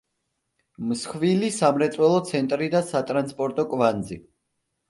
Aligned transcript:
მსხვილი 0.91 1.51
სამრეწველო 1.59 2.17
ცენტრი 2.31 2.71
და 2.77 2.81
სატრანსპორტო 2.89 3.67
კვანძი. 3.75 4.19